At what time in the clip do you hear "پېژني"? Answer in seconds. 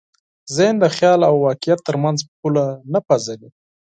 3.07-3.49